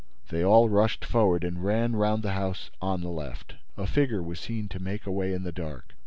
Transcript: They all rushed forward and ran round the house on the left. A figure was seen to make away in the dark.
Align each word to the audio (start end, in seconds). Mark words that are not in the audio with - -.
They 0.29 0.43
all 0.43 0.67
rushed 0.67 1.05
forward 1.05 1.43
and 1.43 1.63
ran 1.63 1.95
round 1.95 2.23
the 2.23 2.31
house 2.31 2.71
on 2.81 3.01
the 3.01 3.09
left. 3.11 3.53
A 3.77 3.85
figure 3.85 4.23
was 4.23 4.39
seen 4.39 4.67
to 4.69 4.79
make 4.81 5.05
away 5.05 5.31
in 5.31 5.43
the 5.43 5.51
dark. 5.51 5.93